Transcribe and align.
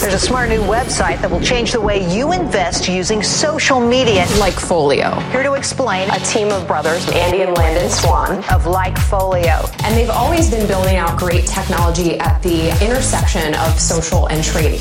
There's 0.00 0.14
a 0.14 0.18
smart 0.18 0.48
new 0.48 0.60
website 0.60 1.20
that 1.20 1.30
will 1.30 1.40
change 1.40 1.72
the 1.72 1.80
way 1.80 2.06
you 2.14 2.32
invest 2.32 2.88
using 2.88 3.22
social 3.22 3.80
media. 3.80 4.26
Like 4.38 4.54
Folio. 4.54 5.18
Here 5.30 5.42
to 5.42 5.54
explain 5.54 6.10
A 6.10 6.18
team 6.20 6.48
of 6.48 6.66
brothers, 6.66 7.08
Andy 7.10 7.42
and 7.42 7.56
Landon 7.56 7.88
Swan. 7.88 8.42
of 8.50 8.66
Like 8.66 8.98
Folio. 8.98 9.64
And 9.84 9.96
they've 9.96 10.10
always 10.10 10.50
been 10.50 10.66
building 10.66 10.96
out 10.96 11.18
great 11.18 11.46
technology 11.46 12.18
at 12.18 12.42
the 12.42 12.70
intersection 12.84 13.54
of 13.54 13.78
social 13.78 14.26
and 14.28 14.42
trading. 14.42 14.80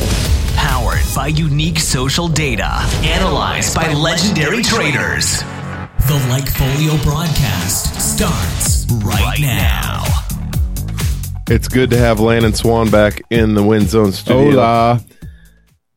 Powered 0.55 1.01
by 1.15 1.27
unique 1.27 1.79
social 1.79 2.27
data, 2.27 2.69
analyzed 3.03 3.75
by 3.75 3.93
legendary 3.93 4.61
traders. 4.61 5.41
The 6.07 6.25
Like 6.29 6.49
Folio 6.49 6.97
broadcast 7.03 7.95
starts 8.01 8.85
right 9.03 9.39
now. 9.39 10.20
It's 11.49 11.67
good 11.67 11.89
to 11.89 11.97
have 11.97 12.19
Landon 12.19 12.53
Swan 12.53 12.89
back 12.89 13.21
in 13.29 13.55
the 13.55 13.63
Wind 13.63 13.89
Zone 13.89 14.11
studio. 14.11 14.51
Hola. 14.51 15.01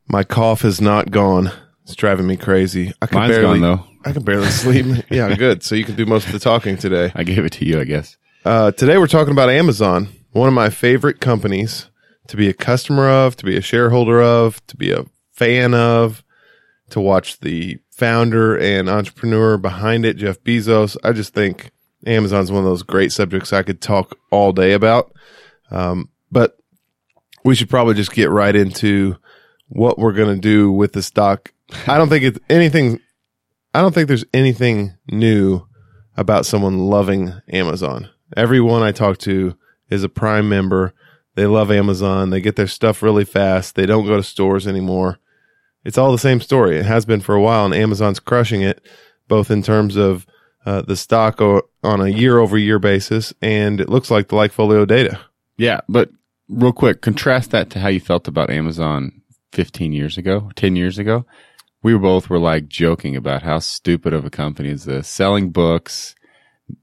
My 0.08 0.24
cough 0.24 0.64
is 0.64 0.80
not 0.80 1.10
gone. 1.10 1.50
It's 1.84 1.94
driving 1.94 2.26
me 2.26 2.36
crazy. 2.36 2.92
I 3.00 3.06
can 3.06 3.18
Mine's 3.18 3.36
barely, 3.36 3.60
gone, 3.60 3.78
though. 3.78 3.84
I 4.04 4.12
can 4.12 4.22
barely 4.22 4.48
sleep. 4.48 5.04
yeah, 5.10 5.34
good. 5.34 5.62
So 5.62 5.74
you 5.74 5.84
can 5.84 5.94
do 5.94 6.06
most 6.06 6.26
of 6.26 6.32
the 6.32 6.38
talking 6.38 6.76
today. 6.76 7.12
I 7.14 7.24
gave 7.24 7.44
it 7.44 7.52
to 7.54 7.64
you, 7.64 7.80
I 7.80 7.84
guess. 7.84 8.16
Uh, 8.44 8.72
today 8.72 8.98
we're 8.98 9.06
talking 9.06 9.32
about 9.32 9.48
Amazon, 9.48 10.08
one 10.32 10.48
of 10.48 10.54
my 10.54 10.70
favorite 10.70 11.20
companies 11.20 11.88
to 12.28 12.36
be 12.36 12.48
a 12.48 12.54
customer 12.54 13.08
of, 13.08 13.36
to 13.36 13.44
be 13.44 13.56
a 13.56 13.60
shareholder 13.60 14.22
of, 14.22 14.64
to 14.66 14.76
be 14.76 14.90
a 14.90 15.04
fan 15.32 15.74
of, 15.74 16.24
to 16.90 17.00
watch 17.00 17.40
the 17.40 17.78
founder 17.90 18.58
and 18.58 18.88
entrepreneur 18.88 19.56
behind 19.56 20.04
it, 20.04 20.16
Jeff 20.16 20.40
Bezos. 20.40 20.96
I 21.04 21.12
just 21.12 21.32
think 21.32 21.70
Amazon's 22.06 22.52
one 22.52 22.64
of 22.64 22.70
those 22.70 22.82
great 22.82 23.12
subjects 23.12 23.52
I 23.52 23.62
could 23.62 23.80
talk 23.80 24.18
all 24.30 24.52
day 24.52 24.72
about. 24.72 25.12
Um, 25.70 26.08
but 26.30 26.56
we 27.44 27.54
should 27.54 27.70
probably 27.70 27.94
just 27.94 28.12
get 28.12 28.30
right 28.30 28.54
into 28.54 29.16
what 29.68 29.98
we're 29.98 30.12
going 30.12 30.34
to 30.34 30.40
do 30.40 30.70
with 30.70 30.92
the 30.92 31.02
stock. 31.02 31.52
I 31.86 31.98
don't 31.98 32.08
think 32.08 32.24
it's 32.24 32.38
anything. 32.48 33.00
I 33.72 33.80
don't 33.80 33.94
think 33.94 34.08
there's 34.08 34.24
anything 34.32 34.94
new 35.08 35.66
about 36.16 36.46
someone 36.46 36.78
loving 36.78 37.32
Amazon. 37.52 38.08
Everyone 38.36 38.82
I 38.82 38.92
talk 38.92 39.18
to 39.18 39.56
is 39.90 40.04
a 40.04 40.08
Prime 40.08 40.48
member. 40.48 40.94
They 41.34 41.46
love 41.46 41.70
Amazon. 41.70 42.30
They 42.30 42.40
get 42.40 42.56
their 42.56 42.68
stuff 42.68 43.02
really 43.02 43.24
fast. 43.24 43.74
They 43.74 43.86
don't 43.86 44.06
go 44.06 44.16
to 44.16 44.22
stores 44.22 44.68
anymore. 44.68 45.18
It's 45.84 45.98
all 45.98 46.12
the 46.12 46.18
same 46.18 46.40
story. 46.40 46.78
It 46.78 46.86
has 46.86 47.04
been 47.04 47.20
for 47.20 47.34
a 47.34 47.42
while, 47.42 47.64
and 47.64 47.74
Amazon's 47.74 48.20
crushing 48.20 48.62
it, 48.62 48.80
both 49.28 49.50
in 49.50 49.62
terms 49.62 49.96
of 49.96 50.26
uh, 50.66 50.82
the 50.82 50.96
stock 50.96 51.40
o- 51.40 51.62
on 51.82 52.00
a 52.00 52.08
year 52.08 52.38
over 52.38 52.56
year 52.58 52.78
basis, 52.78 53.32
and 53.42 53.80
it 53.80 53.88
looks 53.88 54.10
like 54.10 54.28
the 54.28 54.36
Likefolio 54.36 54.86
data. 54.86 55.20
Yeah, 55.56 55.80
but 55.88 56.10
real 56.48 56.72
quick, 56.72 57.00
contrast 57.02 57.50
that 57.50 57.70
to 57.70 57.78
how 57.78 57.88
you 57.88 58.00
felt 58.00 58.28
about 58.28 58.50
Amazon 58.50 59.22
15 59.52 59.92
years 59.92 60.18
ago, 60.18 60.50
10 60.56 60.76
years 60.76 60.98
ago. 60.98 61.24
We 61.82 61.96
both 61.98 62.30
were 62.30 62.38
like 62.38 62.68
joking 62.68 63.14
about 63.14 63.42
how 63.42 63.58
stupid 63.58 64.14
of 64.14 64.24
a 64.24 64.30
company 64.30 64.70
is 64.70 64.84
this, 64.86 65.06
selling 65.06 65.50
books, 65.50 66.14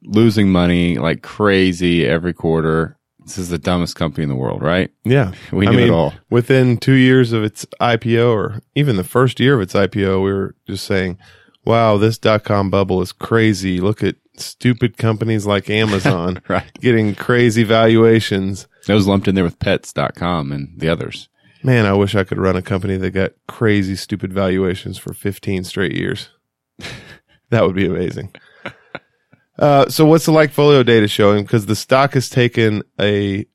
losing 0.04 0.50
money 0.52 0.98
like 1.00 1.24
crazy 1.24 2.06
every 2.06 2.34
quarter. 2.34 2.98
This 3.26 3.38
is 3.38 3.50
the 3.50 3.58
dumbest 3.58 3.96
company 3.96 4.24
in 4.24 4.30
the 4.30 4.36
world, 4.36 4.62
right? 4.62 4.92
Yeah, 5.04 5.34
We 5.52 5.68
I 5.68 5.72
knew 5.72 5.80
it 5.86 5.90
all. 5.90 6.14
Within 6.30 6.78
two 6.78 6.94
years 6.94 7.34
of 7.34 7.44
its 7.44 7.66
IPO, 7.80 8.32
or 8.32 8.62
even 8.76 8.96
the 8.96 9.04
first 9.04 9.40
year 9.40 9.56
of 9.56 9.62
its 9.62 9.74
IPO, 9.74 10.24
we 10.24 10.32
were 10.32 10.56
just 10.68 10.86
saying, 10.86 11.18
"Wow, 11.66 11.98
this 11.98 12.18
dot 12.18 12.44
com 12.44 12.70
bubble 12.70 13.02
is 13.02 13.12
crazy. 13.12 13.80
Look 13.80 14.04
at 14.04 14.16
stupid 14.38 14.98
companies 14.98 15.46
like 15.46 15.70
Amazon 15.84 16.42
Right. 16.48 16.72
getting 16.80 17.16
crazy 17.16 17.64
valuations." 17.64 18.68
That 18.88 18.96
was 18.96 19.08
lumped 19.08 19.28
in 19.28 19.36
there 19.36 19.44
with 19.44 19.60
pets.com 19.60 20.52
and 20.52 20.74
the 20.80 20.90
others. 20.90 21.30
Man, 21.64 21.86
I 21.86 21.94
wish 21.94 22.16
I 22.16 22.24
could 22.24 22.40
run 22.40 22.56
a 22.56 22.62
company 22.64 22.98
that 22.98 23.12
got 23.12 23.34
crazy, 23.48 23.96
stupid 23.96 24.34
valuations 24.34 24.98
for 24.98 25.14
15 25.14 25.64
straight 25.64 25.94
years. 25.94 26.30
that 27.52 27.64
would 27.64 27.76
be 27.76 27.86
amazing. 27.86 28.34
Uh, 29.60 29.88
so 29.88 30.06
what's 30.06 30.26
the 30.26 30.32
Likefolio 30.32 30.84
data 30.84 31.08
showing? 31.08 31.44
Because 31.44 31.68
the 31.68 31.76
stock 31.76 32.14
has 32.16 32.30
taken 32.30 32.82
a 33.00 33.46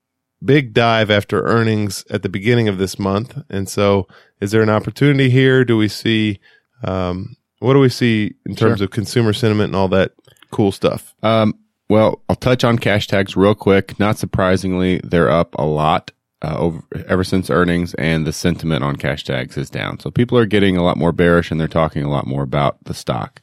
big 0.44 0.72
dive 0.72 1.10
after 1.10 1.42
earnings 1.44 2.04
at 2.10 2.22
the 2.22 2.28
beginning 2.28 2.68
of 2.68 2.78
this 2.78 2.96
month. 2.96 3.36
And 3.50 3.68
so 3.68 4.06
is 4.40 4.52
there 4.52 4.62
an 4.62 4.70
opportunity 4.70 5.28
here? 5.30 5.64
Do 5.64 5.76
we 5.76 5.88
see, 5.88 6.38
um, 6.84 7.34
what 7.60 7.72
do 7.74 7.80
we 7.80 7.88
see 7.88 8.34
in 8.46 8.54
terms 8.56 8.78
Sure. 8.78 8.84
of 8.84 8.90
consumer 8.90 9.32
sentiment 9.32 9.68
and 9.68 9.76
all 9.76 9.88
that 9.88 10.12
cool 10.50 10.72
stuff? 10.72 11.14
Um, 11.22 11.54
well, 11.88 12.22
I'll 12.28 12.36
touch 12.36 12.64
on 12.64 12.78
cash 12.78 13.06
tags 13.06 13.36
real 13.36 13.54
quick. 13.54 13.98
Not 13.98 14.18
surprisingly, 14.18 15.00
they're 15.04 15.30
up 15.30 15.54
a 15.58 15.64
lot 15.64 16.10
uh, 16.42 16.56
over 16.58 16.82
ever 17.08 17.24
since 17.24 17.48
earnings, 17.48 17.94
and 17.94 18.26
the 18.26 18.32
sentiment 18.32 18.84
on 18.84 18.96
cash 18.96 19.24
tags 19.24 19.56
is 19.56 19.70
down. 19.70 19.98
So 20.00 20.10
people 20.10 20.36
are 20.36 20.46
getting 20.46 20.76
a 20.76 20.82
lot 20.82 20.96
more 20.98 21.12
bearish, 21.12 21.50
and 21.50 21.60
they're 21.60 21.68
talking 21.68 22.02
a 22.02 22.10
lot 22.10 22.26
more 22.26 22.42
about 22.42 22.82
the 22.84 22.92
stock, 22.94 23.40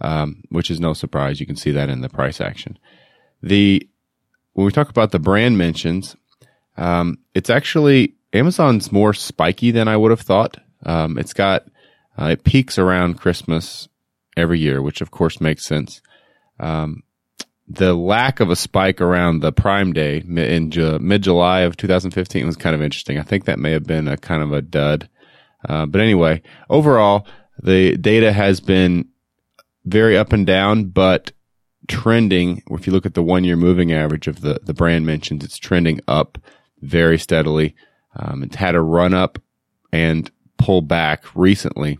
um, 0.00 0.42
which 0.50 0.70
is 0.70 0.80
no 0.80 0.92
surprise. 0.92 1.40
You 1.40 1.46
can 1.46 1.56
see 1.56 1.70
that 1.72 1.88
in 1.88 2.00
the 2.02 2.08
price 2.08 2.40
action. 2.40 2.78
The 3.42 3.88
when 4.52 4.66
we 4.66 4.72
talk 4.72 4.88
about 4.90 5.12
the 5.12 5.18
brand 5.18 5.56
mentions, 5.58 6.16
um, 6.76 7.18
it's 7.34 7.50
actually 7.50 8.14
Amazon's 8.32 8.90
more 8.92 9.14
spiky 9.14 9.70
than 9.70 9.86
I 9.88 9.96
would 9.96 10.10
have 10.10 10.20
thought. 10.20 10.58
Um, 10.84 11.18
it's 11.18 11.32
got 11.32 11.66
uh, 12.18 12.26
it 12.26 12.44
peaks 12.44 12.78
around 12.78 13.20
Christmas 13.20 13.88
every 14.36 14.58
year, 14.58 14.82
which 14.82 15.00
of 15.00 15.10
course 15.10 15.40
makes 15.40 15.64
sense 15.64 16.00
the 17.68 17.94
lack 17.94 18.40
of 18.40 18.50
a 18.50 18.56
spike 18.56 19.00
around 19.00 19.40
the 19.40 19.52
Prime 19.52 19.92
Day 19.92 20.18
in 20.18 20.70
Ju- 20.70 20.98
mid 20.98 21.22
July 21.22 21.60
of 21.60 21.76
2015 21.76 22.46
was 22.46 22.56
kind 22.56 22.74
of 22.74 22.82
interesting. 22.82 23.18
I 23.18 23.22
think 23.22 23.44
that 23.44 23.58
may 23.58 23.72
have 23.72 23.84
been 23.84 24.08
a 24.08 24.16
kind 24.16 24.42
of 24.42 24.52
a 24.52 24.62
dud. 24.62 25.08
Uh, 25.68 25.86
but 25.86 26.00
anyway, 26.00 26.42
overall, 26.70 27.26
the 27.62 27.96
data 27.96 28.32
has 28.32 28.60
been 28.60 29.08
very 29.84 30.16
up 30.16 30.32
and 30.32 30.46
down, 30.46 30.84
but 30.84 31.32
trending. 31.88 32.62
If 32.70 32.86
you 32.86 32.92
look 32.92 33.06
at 33.06 33.14
the 33.14 33.22
one 33.22 33.42
year 33.42 33.56
moving 33.56 33.92
average 33.92 34.28
of 34.28 34.42
the, 34.42 34.60
the 34.62 34.74
brand 34.74 35.06
mentions, 35.06 35.44
it's 35.44 35.58
trending 35.58 36.00
up 36.06 36.38
very 36.80 37.18
steadily. 37.18 37.74
Um, 38.14 38.44
it's 38.44 38.56
had 38.56 38.74
a 38.74 38.80
run 38.80 39.12
up 39.12 39.40
and 39.92 40.30
pull 40.56 40.82
back 40.82 41.24
recently, 41.34 41.98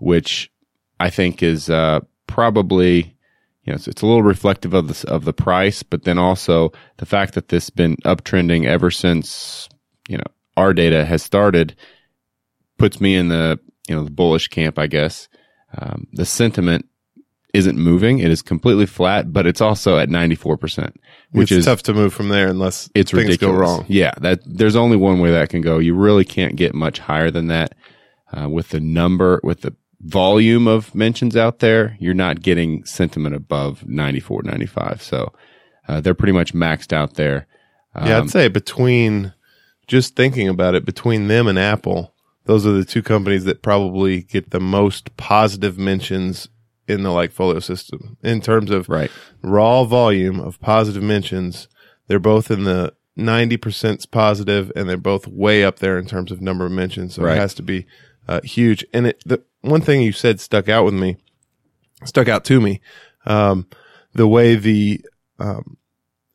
which 0.00 0.50
I 0.98 1.10
think 1.10 1.42
is 1.42 1.70
uh, 1.70 2.00
probably 2.26 3.16
you 3.64 3.72
know, 3.72 3.76
it's, 3.76 3.88
it's 3.88 4.02
a 4.02 4.06
little 4.06 4.22
reflective 4.22 4.74
of 4.74 4.88
the 4.88 5.10
of 5.10 5.24
the 5.24 5.32
price, 5.32 5.82
but 5.82 6.04
then 6.04 6.18
also 6.18 6.72
the 6.96 7.06
fact 7.06 7.34
that 7.34 7.48
this 7.48 7.64
has 7.64 7.70
been 7.70 7.96
uptrending 8.04 8.64
ever 8.64 8.90
since 8.90 9.68
you 10.08 10.16
know 10.16 10.24
our 10.56 10.72
data 10.72 11.04
has 11.04 11.22
started 11.22 11.76
puts 12.78 13.00
me 13.00 13.14
in 13.14 13.28
the 13.28 13.60
you 13.88 13.94
know 13.94 14.04
the 14.04 14.10
bullish 14.10 14.48
camp, 14.48 14.78
I 14.78 14.86
guess. 14.86 15.28
Um, 15.76 16.06
the 16.12 16.24
sentiment 16.24 16.86
isn't 17.52 17.76
moving; 17.78 18.18
it 18.18 18.30
is 18.30 18.42
completely 18.42 18.86
flat, 18.86 19.32
but 19.32 19.46
it's 19.46 19.60
also 19.60 19.98
at 19.98 20.08
ninety 20.08 20.36
four 20.36 20.56
percent, 20.56 20.98
which 21.30 21.52
it's 21.52 21.60
is 21.60 21.64
tough 21.66 21.82
to 21.84 21.94
move 21.94 22.14
from 22.14 22.28
there 22.28 22.48
unless 22.48 22.88
it's 22.94 23.10
things 23.10 23.24
ridiculous. 23.24 23.54
go 23.54 23.60
wrong. 23.60 23.84
Yeah, 23.88 24.12
that 24.22 24.40
there's 24.46 24.76
only 24.76 24.96
one 24.96 25.20
way 25.20 25.30
that 25.32 25.50
can 25.50 25.60
go. 25.60 25.78
You 25.78 25.94
really 25.94 26.24
can't 26.24 26.56
get 26.56 26.74
much 26.74 26.98
higher 26.98 27.30
than 27.30 27.48
that 27.48 27.74
uh, 28.32 28.48
with 28.48 28.70
the 28.70 28.80
number 28.80 29.40
with 29.42 29.60
the 29.60 29.74
volume 30.00 30.66
of 30.66 30.94
mentions 30.94 31.36
out 31.36 31.58
there. 31.58 31.96
You're 32.00 32.14
not 32.14 32.42
getting 32.42 32.84
sentiment 32.84 33.34
above 33.34 33.86
94, 33.86 34.42
95. 34.44 35.02
So 35.02 35.32
uh, 35.88 36.00
they're 36.00 36.14
pretty 36.14 36.32
much 36.32 36.54
maxed 36.54 36.92
out 36.92 37.14
there. 37.14 37.46
Yeah, 37.96 38.18
Um, 38.18 38.24
I'd 38.24 38.30
say 38.30 38.48
between 38.48 39.32
just 39.86 40.16
thinking 40.16 40.48
about 40.48 40.74
it, 40.74 40.84
between 40.84 41.28
them 41.28 41.46
and 41.46 41.58
Apple, 41.58 42.14
those 42.46 42.64
are 42.66 42.72
the 42.72 42.84
two 42.84 43.02
companies 43.02 43.44
that 43.44 43.62
probably 43.62 44.22
get 44.22 44.50
the 44.50 44.60
most 44.60 45.16
positive 45.16 45.76
mentions 45.78 46.48
in 46.88 47.02
the 47.02 47.10
like 47.10 47.30
folio 47.32 47.60
system 47.60 48.16
in 48.22 48.40
terms 48.40 48.70
of 48.70 48.88
Right. 48.88 49.10
raw 49.42 49.84
volume 49.84 50.40
of 50.40 50.60
positive 50.60 51.02
mentions. 51.02 51.68
They're 52.08 52.18
both 52.18 52.50
in 52.50 52.64
the 52.64 52.94
90% 53.18 54.10
positive 54.10 54.72
and 54.74 54.88
they're 54.88 54.96
both 54.96 55.26
way 55.28 55.62
up 55.64 55.78
there 55.80 55.98
in 55.98 56.06
terms 56.06 56.32
of 56.32 56.40
number 56.40 56.64
of 56.66 56.72
mentions. 56.72 57.14
So 57.14 57.22
Right. 57.22 57.36
it 57.36 57.40
has 57.40 57.54
to 57.54 57.62
be 57.62 57.86
uh, 58.28 58.40
huge. 58.44 58.84
And 58.92 59.08
it, 59.08 59.22
the 59.26 59.42
one 59.62 59.80
thing 59.80 60.02
you 60.02 60.12
said 60.12 60.40
stuck 60.40 60.68
out 60.68 60.84
with 60.84 60.94
me, 60.94 61.16
stuck 62.04 62.28
out 62.28 62.44
to 62.46 62.60
me, 62.60 62.80
um, 63.26 63.66
the 64.14 64.28
way 64.28 64.56
the, 64.56 65.04
um, 65.38 65.76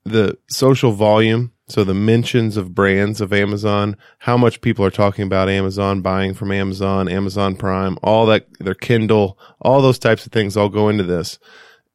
the 0.04 0.38
social 0.48 0.92
volume, 0.92 1.52
so 1.68 1.84
the 1.84 1.96
mentions 1.96 2.58
of 2.58 2.76
brands 2.76 3.22
of 3.22 3.34
Amazon, 3.34 3.98
how 4.20 4.38
much 4.38 4.62
people 4.62 4.86
are 4.86 4.92
talking 4.92 5.26
about 5.26 5.50
Amazon, 5.50 6.02
buying 6.02 6.34
from 6.36 6.52
Amazon, 6.52 7.08
Amazon 7.08 7.56
Prime, 7.56 7.98
all 8.04 8.28
that, 8.28 8.48
their 8.60 8.76
Kindle, 8.76 9.40
all 9.60 9.82
those 9.82 9.98
types 9.98 10.26
of 10.26 10.32
things 10.32 10.56
all 10.56 10.70
go 10.70 10.90
into 10.90 11.04
this. 11.04 11.40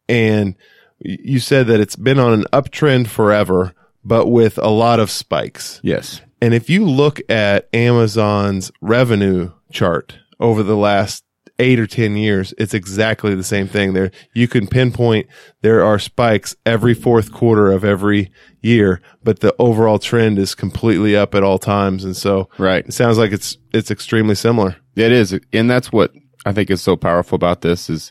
And 0.08 0.56
you 0.98 1.38
said 1.38 1.68
that 1.68 1.78
it's 1.78 1.96
been 1.96 2.18
on 2.18 2.32
an 2.32 2.44
uptrend 2.52 3.06
forever, 3.06 3.72
but 4.04 4.26
with 4.26 4.58
a 4.58 4.68
lot 4.68 4.98
of 4.98 5.10
spikes. 5.10 5.80
Yes. 5.84 6.20
And 6.42 6.52
if 6.52 6.68
you 6.68 6.84
look 6.84 7.20
at 7.30 7.68
Amazon's 7.72 8.72
revenue 8.80 9.52
chart 9.70 10.18
over 10.40 10.62
the 10.64 10.76
last 10.76 11.24
eight 11.58 11.78
or 11.78 11.86
10 11.86 12.16
years, 12.16 12.54
it's 12.58 12.72
exactly 12.74 13.34
the 13.34 13.44
same 13.44 13.68
thing 13.68 13.92
there. 13.92 14.10
You 14.34 14.48
can 14.48 14.66
pinpoint 14.66 15.26
there 15.60 15.84
are 15.84 15.98
spikes 15.98 16.56
every 16.64 16.94
fourth 16.94 17.32
quarter 17.32 17.70
of 17.70 17.84
every 17.84 18.32
year, 18.62 19.02
but 19.22 19.40
the 19.40 19.54
overall 19.58 19.98
trend 19.98 20.38
is 20.38 20.54
completely 20.54 21.14
up 21.14 21.34
at 21.34 21.42
all 21.42 21.58
times. 21.58 22.02
And 22.04 22.16
so 22.16 22.48
Right. 22.56 22.84
it 22.86 22.92
sounds 22.94 23.18
like 23.18 23.30
it's, 23.32 23.58
it's 23.74 23.90
extremely 23.90 24.34
similar. 24.34 24.76
It 24.96 25.12
is, 25.12 25.38
and 25.52 25.70
that's 25.70 25.92
what 25.92 26.12
I 26.46 26.52
think 26.52 26.70
is 26.70 26.80
so 26.82 26.96
powerful 26.96 27.36
about 27.36 27.60
this 27.60 27.90
is 27.90 28.10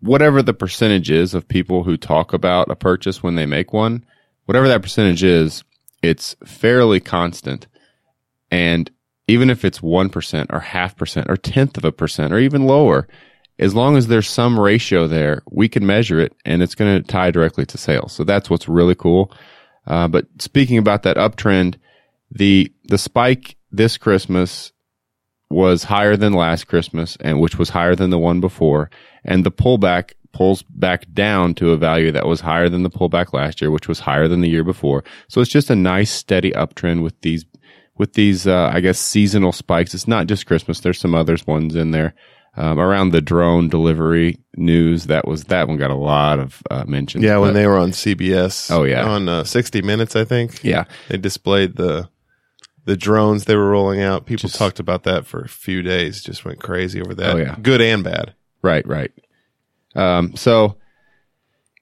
whatever 0.00 0.42
the 0.42 0.54
percentage 0.54 1.10
is 1.10 1.34
of 1.34 1.48
people 1.48 1.82
who 1.82 1.96
talk 1.96 2.32
about 2.32 2.70
a 2.70 2.76
purchase 2.76 3.22
when 3.24 3.34
they 3.34 3.46
make 3.46 3.72
one, 3.72 4.04
whatever 4.44 4.68
that 4.68 4.82
percentage 4.82 5.24
is, 5.24 5.64
it's 6.02 6.36
fairly 6.44 7.00
constant. 7.00 7.66
And 8.50 8.90
even 9.28 9.50
if 9.50 9.64
it's 9.64 9.80
1% 9.80 10.46
or 10.50 10.60
half 10.60 10.96
percent 10.96 11.28
or 11.28 11.36
tenth 11.36 11.76
of 11.76 11.84
a 11.84 11.92
percent 11.92 12.32
or 12.32 12.38
even 12.38 12.66
lower, 12.66 13.08
as 13.58 13.74
long 13.74 13.96
as 13.96 14.08
there's 14.08 14.28
some 14.28 14.58
ratio 14.58 15.06
there, 15.06 15.42
we 15.50 15.68
can 15.68 15.86
measure 15.86 16.20
it 16.20 16.34
and 16.44 16.62
it's 16.62 16.74
going 16.74 17.00
to 17.00 17.06
tie 17.06 17.30
directly 17.30 17.64
to 17.66 17.78
sales. 17.78 18.12
So 18.12 18.24
that's 18.24 18.50
what's 18.50 18.68
really 18.68 18.94
cool. 18.94 19.32
Uh, 19.86 20.08
but 20.08 20.26
speaking 20.38 20.78
about 20.78 21.02
that 21.04 21.16
uptrend, 21.16 21.76
the, 22.30 22.72
the 22.84 22.98
spike 22.98 23.56
this 23.70 23.96
Christmas 23.96 24.72
was 25.50 25.84
higher 25.84 26.16
than 26.16 26.32
last 26.32 26.66
Christmas 26.66 27.16
and 27.20 27.40
which 27.40 27.58
was 27.58 27.70
higher 27.70 27.94
than 27.94 28.10
the 28.10 28.18
one 28.18 28.40
before. 28.40 28.90
And 29.24 29.44
the 29.44 29.52
pullback 29.52 30.12
pulls 30.32 30.62
back 30.62 31.04
down 31.12 31.54
to 31.54 31.70
a 31.70 31.76
value 31.76 32.10
that 32.12 32.26
was 32.26 32.40
higher 32.40 32.68
than 32.68 32.82
the 32.82 32.90
pullback 32.90 33.32
last 33.32 33.60
year, 33.60 33.70
which 33.70 33.86
was 33.86 34.00
higher 34.00 34.28
than 34.28 34.40
the 34.40 34.48
year 34.48 34.64
before. 34.64 35.04
So 35.28 35.40
it's 35.40 35.50
just 35.50 35.70
a 35.70 35.76
nice 35.76 36.10
steady 36.10 36.52
uptrend 36.52 37.02
with 37.02 37.20
these, 37.20 37.44
with 37.98 38.14
these, 38.14 38.46
uh, 38.46 38.70
I 38.72 38.80
guess 38.80 38.98
seasonal 38.98 39.52
spikes. 39.52 39.94
It's 39.94 40.08
not 40.08 40.26
just 40.26 40.46
Christmas. 40.46 40.80
There's 40.80 40.98
some 40.98 41.14
others 41.14 41.46
ones 41.46 41.74
in 41.74 41.90
there. 41.90 42.14
Um, 42.54 42.78
around 42.78 43.12
the 43.12 43.22
drone 43.22 43.68
delivery 43.68 44.38
news, 44.56 45.06
that 45.06 45.26
was, 45.26 45.44
that 45.44 45.68
one 45.68 45.78
got 45.78 45.90
a 45.90 45.94
lot 45.94 46.38
of, 46.38 46.62
uh, 46.70 46.84
mentions. 46.86 47.24
Yeah. 47.24 47.38
When 47.38 47.50
But- 47.50 47.54
they 47.54 47.66
were 47.66 47.78
on 47.78 47.92
CBS. 47.92 48.70
Oh, 48.70 48.84
yeah. 48.84 49.04
On 49.08 49.26
uh, 49.28 49.44
60 49.44 49.80
Minutes, 49.80 50.14
I 50.16 50.24
think. 50.24 50.62
yeah. 50.62 50.84
They 51.08 51.16
displayed 51.16 51.76
the, 51.76 52.10
the 52.84 52.96
drones 52.96 53.44
they 53.46 53.56
were 53.56 53.70
rolling 53.70 54.02
out. 54.02 54.26
People 54.26 54.50
talked 54.50 54.80
about 54.80 55.04
that 55.04 55.24
for 55.24 55.40
a 55.40 55.48
few 55.48 55.80
days, 55.80 56.22
just 56.22 56.44
went 56.44 56.60
crazy 56.60 57.00
over 57.00 57.14
that. 57.14 57.34
Oh, 57.36 57.38
yeah. 57.38 57.56
Good 57.62 57.80
and 57.80 58.04
bad. 58.04 58.34
Right, 58.60 58.86
right. 58.86 59.12
Um, 59.94 60.36
so, 60.36 60.76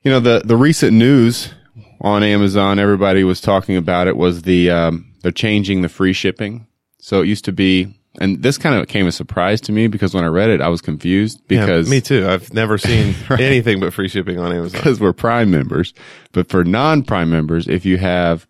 you 0.05 0.11
know, 0.13 0.21
the, 0.21 0.43
the 0.45 0.57
recent 0.57 0.93
news 0.93 1.53
on 2.01 2.23
Amazon, 2.23 2.79
everybody 2.79 3.25
was 3.25 3.41
talking 3.41 3.77
about 3.77 4.07
it 4.07 4.17
was 4.17 4.43
the, 4.43 4.71
um, 4.71 5.10
they're 5.23 5.33
changing 5.33 5.83
the 5.83 5.89
free 5.89 6.13
shipping. 6.13 6.67
So 6.99 7.23
it 7.23 7.27
used 7.29 7.45
to 7.47 7.53
be, 7.53 7.99
and 8.21 8.43
this 8.43 8.59
kind 8.59 8.75
of 8.81 8.89
came 8.89 9.07
as 9.07 9.15
a 9.15 9.17
surprise 9.17 9.61
to 9.63 9.73
me 9.73 9.87
because 9.87 10.13
when 10.15 10.25
I 10.25 10.29
read 10.29 10.51
it, 10.51 10.61
I 10.61 10.69
was 10.69 10.81
confused 10.83 11.41
Yeah, 11.49 11.61
because, 11.61 11.89
me 11.89 12.01
too. 12.01 12.29
I've 12.29 12.53
never 12.53 12.77
seen 12.89 13.15
anything 13.31 13.81
but 13.81 13.93
free 13.93 14.09
shipping 14.09 14.39
on 14.39 14.53
Amazon. 14.53 14.79
because 14.81 15.01
we're 15.01 15.13
Prime 15.13 15.51
members. 15.51 15.95
But 16.33 16.49
for 16.49 16.65
non-Prime 16.65 17.31
members, 17.31 17.69
if 17.69 17.85
you 17.87 17.97
have, 17.99 18.47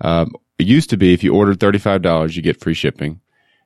um, 0.00 0.34
it 0.58 0.66
used 0.66 0.90
to 0.90 0.96
be 0.96 1.14
if 1.14 1.24
you 1.24 1.34
ordered 1.34 1.58
$35, 1.58 2.36
you 2.36 2.42
get 2.42 2.60
free 2.60 2.74
shipping. 2.74 3.20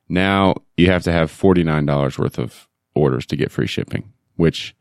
Now 0.07 0.55
you 0.77 0.87
have 0.87 1.03
to 1.03 1.11
have 1.11 1.31
$49 1.31 2.17
worth 2.17 2.39
of 2.39 2.67
orders 2.95 3.25
to 3.27 3.35
get 3.35 3.51
free 3.51 3.67
shipping, 3.67 4.11
which, 4.37 4.75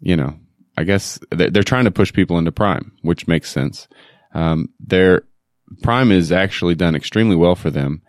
you 0.00 0.16
know, 0.16 0.38
I 0.76 0.84
guess 0.84 1.18
they're, 1.30 1.50
they're 1.50 1.62
trying 1.64 1.86
to 1.86 1.90
push 1.90 2.12
people 2.12 2.38
into 2.38 2.52
Prime, 2.52 2.92
which 3.02 3.26
makes 3.26 3.50
sense. 3.50 3.88
Um, 4.34 4.68
their 4.78 5.22
Prime 5.82 6.10
is 6.10 6.32
actually 6.32 6.74
done 6.74 6.94
extremely 6.94 7.36
well 7.36 7.54
for 7.54 7.70
them. 7.70 8.02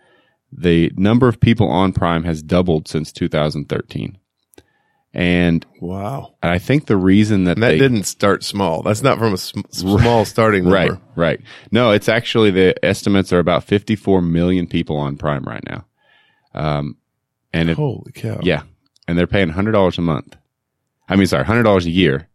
The 0.52 0.92
number 0.96 1.28
of 1.28 1.40
people 1.40 1.68
on 1.68 1.92
Prime 1.92 2.24
has 2.24 2.42
doubled 2.42 2.88
since 2.88 3.12
2013. 3.12 4.18
And 5.12 5.66
Wow. 5.80 6.34
And 6.42 6.52
I 6.52 6.58
think 6.58 6.86
the 6.86 6.96
reason 6.96 7.44
that 7.44 7.56
And 7.56 7.62
that 7.62 7.70
they, 7.70 7.78
didn't 7.78 8.04
start 8.04 8.44
small. 8.44 8.82
That's 8.82 9.02
not 9.02 9.18
from 9.18 9.34
a 9.34 9.38
sm- 9.38 9.60
small 9.70 10.24
starting 10.24 10.64
number. 10.64 10.76
Right, 10.76 11.00
right. 11.16 11.40
No, 11.72 11.90
it's 11.90 12.08
actually 12.08 12.50
the 12.52 12.74
estimates 12.84 13.32
are 13.32 13.40
about 13.40 13.64
54 13.64 14.22
million 14.22 14.66
people 14.66 14.96
on 14.96 15.16
Prime 15.16 15.42
right 15.44 15.64
now. 15.68 15.86
Um, 16.54 16.96
and 17.52 17.70
it, 17.70 17.76
Holy 17.76 18.12
cow. 18.12 18.38
yeah, 18.42 18.62
and 19.08 19.18
they're 19.18 19.26
paying 19.26 19.48
hundred 19.48 19.72
dollars 19.72 19.98
a 19.98 20.02
month. 20.02 20.36
I 21.08 21.16
mean, 21.16 21.26
sorry, 21.26 21.44
hundred 21.44 21.64
dollars 21.64 21.86
a 21.86 21.90
year. 21.90 22.28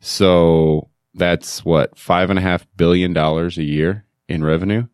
So 0.00 0.90
that's 1.14 1.64
what 1.64 1.98
five 1.98 2.30
and 2.30 2.38
a 2.38 2.42
half 2.42 2.66
billion 2.76 3.12
dollars 3.12 3.58
a 3.58 3.64
year 3.64 4.03
in 4.28 4.44
revenue 4.44 4.86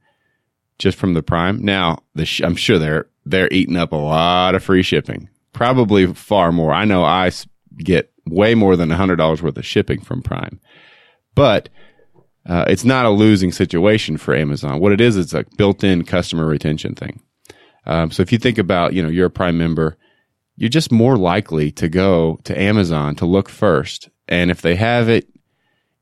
just 0.78 0.98
from 0.98 1.14
the 1.14 1.22
Prime. 1.22 1.62
Now, 1.64 2.02
the 2.14 2.24
sh- 2.24 2.42
I'm 2.42 2.56
sure 2.56 2.78
they're 2.78 3.06
they're 3.24 3.52
eating 3.52 3.76
up 3.76 3.92
a 3.92 3.96
lot 3.96 4.54
of 4.54 4.64
free 4.64 4.82
shipping. 4.82 5.28
Probably 5.52 6.06
far 6.14 6.52
more. 6.52 6.72
I 6.72 6.84
know 6.84 7.04
I 7.04 7.30
get 7.78 8.12
way 8.26 8.54
more 8.54 8.76
than 8.76 8.90
hundred 8.90 9.16
dollars 9.16 9.42
worth 9.42 9.56
of 9.58 9.66
shipping 9.66 10.00
from 10.00 10.22
Prime, 10.22 10.60
but 11.34 11.68
uh, 12.46 12.64
it's 12.68 12.84
not 12.84 13.04
a 13.04 13.10
losing 13.10 13.52
situation 13.52 14.16
for 14.16 14.34
Amazon. 14.34 14.80
What 14.80 14.92
it 14.92 15.00
is, 15.00 15.16
it's 15.16 15.34
a 15.34 15.44
built-in 15.56 16.04
customer 16.04 16.46
retention 16.46 16.94
thing. 16.94 17.20
Um, 17.86 18.10
so 18.10 18.22
if 18.22 18.32
you 18.32 18.38
think 18.38 18.58
about, 18.58 18.94
you 18.94 19.02
know, 19.02 19.08
you're 19.08 19.26
a 19.26 19.30
Prime 19.30 19.58
member, 19.58 19.98
you're 20.56 20.70
just 20.70 20.90
more 20.90 21.16
likely 21.16 21.70
to 21.72 21.88
go 21.88 22.40
to 22.44 22.58
Amazon 22.58 23.14
to 23.16 23.26
look 23.26 23.48
first. 23.48 24.08
And 24.28 24.50
if 24.50 24.62
they 24.62 24.76
have 24.76 25.08
it, 25.08 25.28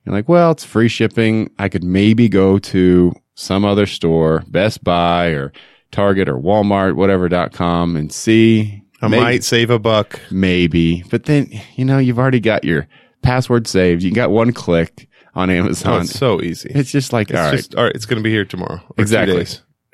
you're 0.08 0.16
like, 0.16 0.28
well, 0.28 0.50
it's 0.52 0.64
free 0.64 0.88
shipping. 0.88 1.50
I 1.58 1.68
could 1.68 1.84
maybe 1.84 2.28
go 2.28 2.58
to 2.58 3.12
some 3.34 3.64
other 3.64 3.86
store, 3.86 4.42
Best 4.48 4.82
Buy 4.82 5.26
or 5.28 5.52
Target 5.92 6.28
or 6.28 6.36
Walmart, 6.38 6.94
whatever.com 6.96 7.96
and 7.96 8.12
see. 8.12 8.82
I 9.02 9.08
maybe- 9.08 9.22
might 9.22 9.44
save 9.44 9.70
a 9.70 9.78
buck. 9.78 10.20
maybe, 10.30 11.04
but 11.10 11.24
then, 11.24 11.48
you 11.76 11.84
know, 11.84 11.98
you've 11.98 12.18
already 12.18 12.40
got 12.40 12.64
your 12.64 12.88
password 13.22 13.66
saved. 13.66 14.02
You 14.02 14.10
got 14.10 14.30
one 14.30 14.52
click 14.52 15.08
on 15.34 15.50
Oh, 15.50 15.54
Amazon. 15.54 16.00
it's 16.02 16.12
so 16.18 16.40
easy. 16.42 16.70
it's 16.74 16.90
just 16.90 17.12
like, 17.12 17.30
It's 17.30 17.38
all 17.38 17.44
right. 17.44 17.56
just, 17.56 17.74
all 17.76 17.84
right. 17.84 17.94
It's 17.94 18.06
going 18.06 18.16
to 18.18 18.24
be 18.24 18.30
here 18.30 18.44
tomorrow. 18.44 18.80
Exactly. 18.96 19.46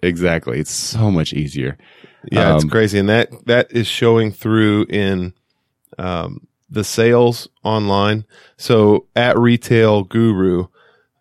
Exactly. 0.03 0.59
It's 0.61 0.71
so 0.71 1.11
much 1.11 1.33
easier. 1.33 1.77
Yeah, 2.33 2.55
it's 2.55 2.65
Um, 2.65 2.71
crazy, 2.71 2.99
and 2.99 3.09
that 3.11 3.29
that 3.47 3.71
is 3.73 3.87
showing 3.87 4.33
through 4.33 4.87
in 4.89 5.35
um, 5.99 6.47
the 6.69 6.85
sales 6.85 7.49
online. 7.63 8.25
So, 8.57 9.07
at 9.15 9.39
Retail 9.39 10.05
Guru 10.05 10.67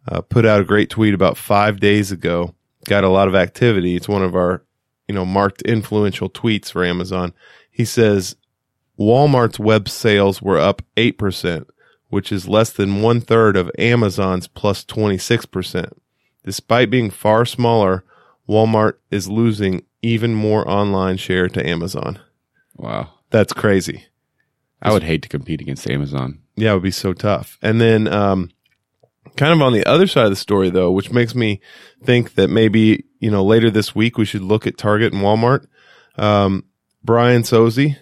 uh, 0.07 0.21
put 0.21 0.45
out 0.45 0.61
a 0.61 0.65
great 0.65 0.89
tweet 0.89 1.13
about 1.13 1.37
five 1.37 1.79
days 1.79 2.11
ago. 2.11 2.55
Got 2.85 3.03
a 3.03 3.09
lot 3.09 3.27
of 3.27 3.35
activity. 3.35 3.95
It's 3.95 4.09
one 4.09 4.23
of 4.23 4.35
our 4.35 4.63
you 5.07 5.15
know 5.15 5.25
marked 5.25 5.61
influential 5.63 6.29
tweets 6.29 6.71
for 6.71 6.83
Amazon. 6.83 7.33
He 7.71 7.85
says 7.85 8.35
Walmart's 8.99 9.59
web 9.59 9.87
sales 9.89 10.41
were 10.41 10.59
up 10.59 10.81
eight 10.97 11.17
percent, 11.17 11.67
which 12.09 12.31
is 12.31 12.47
less 12.47 12.71
than 12.71 13.01
one 13.01 13.21
third 13.21 13.55
of 13.55 13.71
Amazon's 13.79 14.47
plus 14.47 14.83
twenty 14.83 15.17
six 15.17 15.45
percent. 15.45 16.01
Despite 16.43 16.89
being 16.89 17.09
far 17.09 17.45
smaller, 17.45 18.03
Walmart 18.49 18.95
is 19.09 19.29
losing 19.29 19.85
even 20.01 20.35
more 20.35 20.69
online 20.69 21.15
share 21.15 21.47
to 21.47 21.65
Amazon. 21.65 22.19
Wow. 22.75 23.11
That's 23.29 23.53
crazy. 23.53 24.05
I 24.83 24.91
would 24.91 25.03
hate 25.03 25.21
to 25.23 25.29
compete 25.29 25.61
against 25.61 25.89
Amazon. 25.89 26.39
Yeah, 26.55 26.71
it 26.71 26.73
would 26.75 26.83
be 26.83 26.91
so 26.91 27.13
tough. 27.13 27.57
And 27.61 27.79
then, 27.81 28.07
um, 28.07 28.51
kind 29.37 29.53
of 29.53 29.61
on 29.61 29.73
the 29.73 29.85
other 29.85 30.05
side 30.05 30.25
of 30.25 30.29
the 30.31 30.35
story 30.35 30.69
though, 30.69 30.91
which 30.91 31.09
makes 31.11 31.33
me 31.33 31.59
think 32.03 32.35
that 32.35 32.49
maybe, 32.49 33.05
you 33.19 33.31
know, 33.31 33.43
later 33.43 33.71
this 33.71 33.95
week 33.95 34.17
we 34.17 34.25
should 34.25 34.41
look 34.43 34.67
at 34.67 34.77
Target 34.77 35.13
and 35.13 35.21
Walmart. 35.23 35.65
Um, 36.17 36.65
Brian 37.03 37.41
Sozzi 37.43 37.95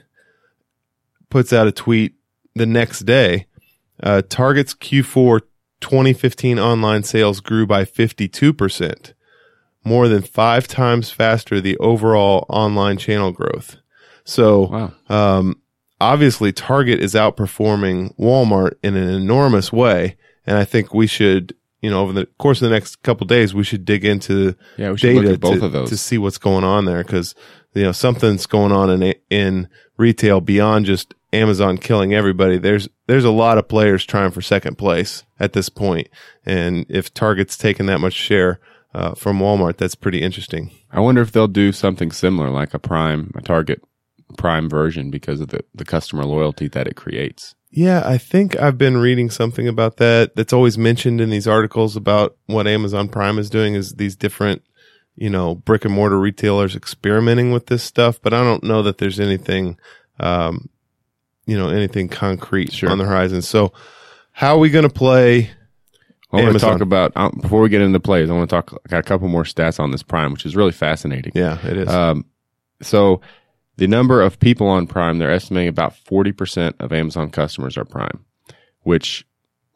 puts 1.29 1.53
out 1.53 1.67
a 1.67 1.71
tweet 1.71 2.15
the 2.55 2.65
next 2.65 3.01
day. 3.01 3.45
Uh, 4.01 4.21
Target's 4.27 4.73
Q4 4.73 5.41
2015 5.79 6.59
online 6.59 7.03
sales 7.03 7.39
grew 7.39 7.65
by 7.65 7.85
52%, 7.85 9.13
more 9.83 10.07
than 10.07 10.21
five 10.21 10.67
times 10.67 11.09
faster 11.11 11.61
the 11.61 11.77
overall 11.77 12.45
online 12.49 12.97
channel 12.97 13.31
growth. 13.31 13.77
So, 14.23 14.67
Wow. 14.67 14.93
um, 15.39 15.55
obviously 16.01 16.51
Target 16.51 16.99
is 17.01 17.13
outperforming 17.13 18.17
Walmart 18.17 18.73
in 18.83 18.95
an 18.95 19.09
enormous 19.09 19.71
way. 19.71 20.17
And 20.45 20.57
I 20.57 20.65
think 20.65 20.93
we 20.93 21.07
should, 21.07 21.55
you 21.81 21.89
know, 21.89 22.01
over 22.01 22.13
the 22.13 22.25
course 22.37 22.61
of 22.61 22.69
the 22.69 22.75
next 22.75 23.03
couple 23.03 23.27
days, 23.27 23.53
we 23.53 23.63
should 23.63 23.85
dig 23.85 24.03
into 24.03 24.55
Yeah, 24.77 24.91
we 24.91 24.97
should 24.97 25.15
look 25.15 25.39
data 25.41 25.59
to, 25.59 25.65
of 25.65 25.71
those. 25.71 25.89
to 25.89 25.97
see 25.97 26.17
what's 26.17 26.37
going 26.37 26.63
on 26.63 26.85
there. 26.85 27.03
Cause, 27.03 27.35
you 27.73 27.83
know, 27.83 27.91
something's 27.91 28.45
going 28.45 28.71
on 28.71 28.89
in, 28.89 29.15
in 29.29 29.69
retail 29.97 30.41
beyond 30.41 30.85
just 30.87 31.13
Amazon 31.31 31.77
killing 31.77 32.13
everybody. 32.13 32.57
There's, 32.57 32.89
there's 33.07 33.23
a 33.23 33.31
lot 33.31 33.57
of 33.57 33.67
players 33.67 34.03
trying 34.03 34.31
for 34.31 34.41
second 34.41 34.77
place 34.77 35.23
at 35.39 35.53
this. 35.53 35.69
And 36.45 36.85
if 36.89 37.13
Target's 37.13 37.57
taking 37.57 37.85
that 37.85 37.99
much 37.99 38.13
share, 38.13 38.59
uh, 38.93 39.15
from 39.15 39.39
Walmart, 39.39 39.77
that's 39.77 39.95
pretty 39.95 40.21
interesting. 40.21 40.69
I 40.91 40.99
wonder 40.99 41.21
if 41.21 41.31
they'll 41.31 41.47
do 41.47 41.71
something 41.71 42.11
similar, 42.11 42.49
like 42.49 42.73
a 42.73 42.79
Prime, 42.79 43.31
a 43.35 43.41
Target 43.41 43.81
Prime 44.31 44.69
version, 44.69 45.11
because 45.11 45.41
of 45.41 45.49
the, 45.49 45.63
the 45.73 45.85
customer 45.85 46.25
loyalty 46.25 46.67
that 46.69 46.87
it 46.87 46.95
creates. 46.95 47.55
Yeah, 47.69 48.03
I 48.05 48.17
think 48.17 48.59
I've 48.59 48.77
been 48.77 48.97
reading 48.97 49.29
something 49.29 49.67
about 49.67 49.97
that. 49.97 50.35
That's 50.35 50.51
always 50.53 50.77
mentioned 50.77 51.21
in 51.21 51.29
these 51.29 51.47
articles 51.47 51.95
about 51.95 52.35
what 52.47 52.67
Amazon 52.67 53.07
Prime 53.07 53.39
is 53.39 53.49
doing 53.49 53.75
is 53.75 53.93
these 53.93 54.15
different, 54.15 54.61
you 55.15 55.29
know, 55.29 55.55
brick 55.55 55.85
and 55.85 55.93
mortar 55.93 56.19
retailers 56.19 56.75
experimenting 56.75 57.51
with 57.51 57.67
this 57.67 57.81
stuff. 57.83 58.21
But 58.21 58.33
I 58.33 58.43
don't 58.43 58.63
know 58.63 58.83
that 58.83 58.97
there's 58.97 59.19
anything, 59.21 59.77
um, 60.19 60.69
you 61.45 61.57
know 61.57 61.69
anything 61.69 62.07
concrete 62.07 62.71
Sure. 62.71 62.89
on 62.89 62.97
the 62.97 63.05
horizon. 63.05 63.41
So, 63.41 63.73
how 64.31 64.55
are 64.55 64.59
we 64.59 64.69
going 64.69 64.87
to 64.87 64.93
play? 64.93 65.51
I 66.33 66.41
want 66.43 66.53
to 66.53 66.59
talk 66.59 66.79
about 66.79 67.11
um, 67.15 67.39
before 67.41 67.61
we 67.61 67.67
get 67.69 67.81
into 67.81 67.99
plays. 67.99 68.29
I 68.29 68.33
want 68.33 68.49
to 68.49 68.55
talk 68.55 68.73
got 68.87 68.99
a 68.99 69.03
couple 69.03 69.27
more 69.27 69.43
stats 69.43 69.79
on 69.79 69.91
this 69.91 70.03
Prime, 70.03 70.31
which 70.31 70.45
is 70.45 70.55
really 70.55 70.71
fascinating. 70.71 71.33
Yeah, 71.35 71.57
it 71.65 71.77
is. 71.77 71.89
Um, 71.89 72.25
so 72.81 73.21
the 73.77 73.87
number 73.87 74.21
of 74.21 74.39
people 74.39 74.67
on 74.67 74.87
Prime, 74.87 75.17
they're 75.17 75.31
estimating 75.31 75.69
about 75.69 75.93
40% 75.93 76.73
of 76.79 76.91
Amazon 76.91 77.29
customers 77.29 77.77
are 77.77 77.85
Prime, 77.85 78.25
which 78.81 79.25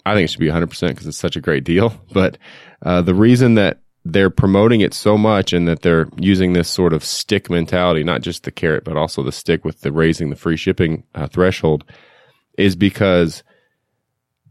I 0.06 0.14
think 0.14 0.26
it 0.26 0.32
should 0.32 0.40
be 0.40 0.48
100% 0.48 0.90
because 0.90 1.08
it's 1.08 1.18
such 1.18 1.36
a 1.36 1.42
great 1.42 1.64
deal. 1.64 1.94
But 2.14 2.38
uh, 2.84 3.02
the 3.02 3.16
reason 3.16 3.56
that 3.56 3.80
they're 4.04 4.30
promoting 4.30 4.82
it 4.82 4.94
so 4.94 5.18
much 5.18 5.52
and 5.52 5.68
that 5.68 5.82
they're 5.82 6.08
using 6.18 6.54
this 6.54 6.70
sort 6.70 6.94
of 6.94 7.04
stick 7.04 7.50
mentality, 7.50 8.04
not 8.04 8.22
just 8.22 8.44
the 8.44 8.52
carrot, 8.52 8.84
but 8.84 8.98
also 8.98 9.24
the 9.24 9.32
stick 9.32 9.66
with 9.66 9.82
the 9.82 9.92
raising 9.92 10.30
the 10.30 10.36
free 10.36 10.58
shipping 10.58 11.04
uh, 11.16 11.28
threshold, 11.28 11.84
is 12.58 12.76
because 12.76 13.44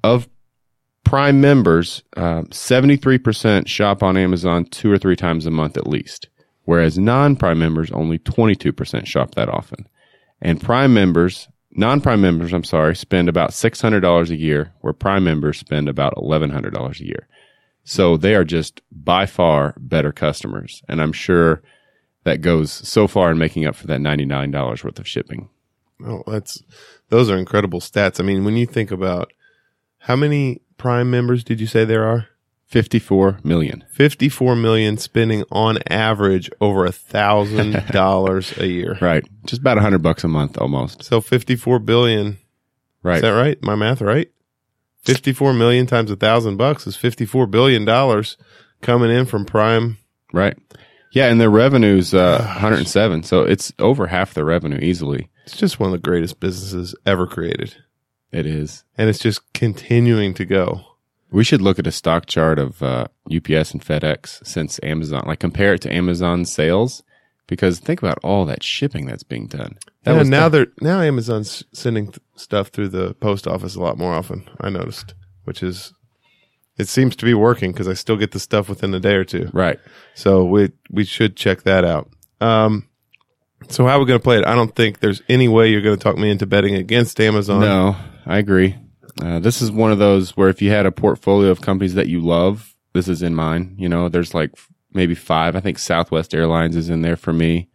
of 0.02 0.28
Prime 1.04 1.40
members, 1.40 2.02
uh, 2.16 2.42
73% 2.44 3.68
shop 3.68 4.02
on 4.02 4.16
Amazon 4.16 4.64
two 4.64 4.90
or 4.90 4.98
three 4.98 5.16
times 5.16 5.46
a 5.46 5.50
month 5.50 5.76
at 5.76 5.86
least 5.86 6.28
whereas 6.64 6.98
non-prime 6.98 7.58
members 7.58 7.90
only 7.92 8.18
22% 8.18 9.06
shop 9.06 9.34
that 9.34 9.48
often. 9.48 9.88
And 10.40 10.60
prime 10.60 10.92
members, 10.92 11.48
non-prime 11.72 12.20
members, 12.20 12.52
I'm 12.52 12.64
sorry, 12.64 12.96
spend 12.96 13.28
about 13.28 13.50
$600 13.50 14.30
a 14.30 14.36
year, 14.36 14.72
where 14.80 14.92
prime 14.92 15.24
members 15.24 15.58
spend 15.58 15.88
about 15.88 16.14
$1,100 16.16 17.00
a 17.00 17.04
year. 17.04 17.28
So 17.84 18.16
they 18.16 18.34
are 18.34 18.44
just 18.44 18.80
by 18.90 19.26
far 19.26 19.74
better 19.78 20.12
customers. 20.12 20.82
And 20.88 21.00
I'm 21.00 21.12
sure 21.12 21.62
that 22.24 22.40
goes 22.40 22.72
so 22.72 23.06
far 23.06 23.30
in 23.30 23.38
making 23.38 23.66
up 23.66 23.76
for 23.76 23.86
that 23.86 24.00
$99 24.00 24.84
worth 24.84 24.98
of 24.98 25.06
shipping. 25.06 25.50
oh, 26.04 26.22
that's 26.26 26.62
those 27.10 27.30
are 27.30 27.36
incredible 27.36 27.80
stats. 27.80 28.18
I 28.18 28.24
mean, 28.24 28.44
when 28.44 28.56
you 28.56 28.66
think 28.66 28.90
about 28.90 29.32
how 29.98 30.16
many 30.16 30.62
Prime 30.76 31.10
members 31.10 31.44
did 31.44 31.60
you 31.60 31.66
say 31.66 31.84
there 31.84 32.04
are? 32.04 32.28
54 32.74 33.38
million. 33.44 33.84
54 33.92 34.56
million 34.56 34.96
spending 34.98 35.44
on 35.52 35.78
average 35.88 36.50
over 36.60 36.84
a 36.84 36.90
thousand 36.90 37.84
dollars 37.92 38.58
a 38.58 38.66
year. 38.66 38.98
Right. 39.00 39.24
Just 39.46 39.60
about 39.60 39.76
100 39.76 40.02
bucks 40.02 40.24
a 40.24 40.28
month 40.28 40.58
almost. 40.58 41.04
So 41.04 41.20
54 41.20 41.78
billion. 41.78 42.36
Right. 43.04 43.16
Is 43.18 43.22
that 43.22 43.30
right? 43.30 43.62
My 43.62 43.76
math 43.76 44.00
right? 44.00 44.28
54 45.04 45.52
million 45.52 45.86
times 45.86 46.10
a 46.10 46.16
thousand 46.16 46.56
bucks 46.56 46.84
is 46.88 46.96
54 46.96 47.46
billion 47.46 47.84
dollars 47.84 48.36
coming 48.82 49.12
in 49.12 49.24
from 49.24 49.44
Prime. 49.44 49.98
Right. 50.32 50.58
Yeah. 51.12 51.26
And 51.28 51.40
their 51.40 51.50
revenue's 51.50 52.12
uh, 52.12 52.38
107. 52.40 53.22
So 53.22 53.42
it's 53.42 53.72
over 53.78 54.08
half 54.08 54.34
the 54.34 54.44
revenue 54.44 54.80
easily. 54.82 55.30
It's 55.44 55.56
just 55.56 55.78
one 55.78 55.90
of 55.90 55.92
the 55.92 55.98
greatest 55.98 56.40
businesses 56.40 56.96
ever 57.06 57.28
created. 57.28 57.76
It 58.32 58.46
is. 58.46 58.82
And 58.98 59.08
it's 59.08 59.20
just 59.20 59.52
continuing 59.52 60.34
to 60.34 60.44
go. 60.44 60.93
We 61.34 61.44
should 61.44 61.60
look 61.60 61.78
at 61.78 61.86
a 61.86 61.92
stock 61.92 62.26
chart 62.26 62.58
of 62.58 62.82
uh, 62.82 63.08
UPS 63.26 63.72
and 63.72 63.84
FedEx 63.84 64.46
since 64.46 64.78
Amazon, 64.82 65.24
like 65.26 65.40
compare 65.40 65.74
it 65.74 65.80
to 65.82 65.92
Amazon 65.92 66.44
sales, 66.44 67.02
because 67.46 67.80
think 67.80 68.00
about 68.00 68.18
all 68.22 68.44
that 68.46 68.62
shipping 68.62 69.06
that's 69.06 69.24
being 69.24 69.46
done. 69.48 69.76
That 70.04 70.16
yeah, 70.16 70.22
now 70.22 70.48
the- 70.48 70.58
they're 70.58 70.66
now 70.80 71.00
Amazon's 71.00 71.64
sending 71.72 72.06
th- 72.06 72.18
stuff 72.36 72.68
through 72.68 72.88
the 72.90 73.14
post 73.14 73.46
office 73.46 73.74
a 73.74 73.80
lot 73.80 73.98
more 73.98 74.14
often. 74.14 74.48
I 74.60 74.70
noticed, 74.70 75.14
which 75.44 75.62
is 75.62 75.92
it 76.78 76.88
seems 76.88 77.14
to 77.16 77.24
be 77.24 77.34
working 77.34 77.72
because 77.72 77.88
I 77.88 77.94
still 77.94 78.16
get 78.16 78.30
the 78.32 78.40
stuff 78.40 78.68
within 78.68 78.92
a 78.94 79.00
day 79.00 79.14
or 79.14 79.24
two. 79.24 79.50
right. 79.52 79.78
So 80.14 80.44
we 80.44 80.70
we 80.90 81.04
should 81.04 81.36
check 81.36 81.62
that 81.64 81.84
out. 81.84 82.08
Um, 82.40 82.88
so 83.68 83.86
how 83.86 83.96
are 83.96 84.00
we 84.00 84.06
going 84.06 84.20
to 84.20 84.22
play 84.24 84.38
it? 84.38 84.46
I 84.46 84.54
don't 84.54 84.74
think 84.74 85.00
there's 85.00 85.22
any 85.28 85.48
way 85.48 85.68
you're 85.70 85.80
going 85.82 85.96
to 85.96 86.02
talk 86.02 86.16
me 86.18 86.30
into 86.30 86.46
betting 86.46 86.74
against 86.74 87.18
Amazon. 87.20 87.60
No, 87.60 87.96
I 88.26 88.38
agree. 88.38 88.76
Uh, 89.22 89.38
this 89.38 89.62
is 89.62 89.70
one 89.70 89.92
of 89.92 89.98
those 89.98 90.36
where 90.36 90.48
if 90.48 90.60
you 90.60 90.70
had 90.70 90.86
a 90.86 90.92
portfolio 90.92 91.50
of 91.50 91.60
companies 91.60 91.94
that 91.94 92.08
you 92.08 92.20
love, 92.20 92.74
this 92.92 93.08
is 93.08 93.22
in 93.22 93.34
mine. 93.34 93.74
You 93.78 93.88
know, 93.88 94.08
there's 94.08 94.34
like 94.34 94.50
maybe 94.92 95.14
five. 95.14 95.54
I 95.54 95.60
think 95.60 95.78
Southwest 95.78 96.34
Airlines 96.34 96.76
is 96.76 96.90
in 96.90 97.02
there 97.02 97.16
for 97.16 97.32
me. 97.32 97.68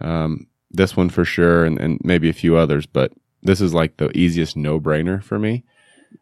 Um, 0.00 0.46
this 0.70 0.96
one 0.96 1.10
for 1.10 1.24
sure, 1.24 1.64
and, 1.64 1.80
and 1.80 2.00
maybe 2.02 2.28
a 2.28 2.34
few 2.34 2.56
others, 2.56 2.86
but 2.86 3.12
this 3.42 3.60
is 3.60 3.72
like 3.72 3.96
the 3.96 4.10
easiest 4.16 4.56
no 4.56 4.80
brainer 4.80 5.22
for 5.22 5.38
me. 5.38 5.64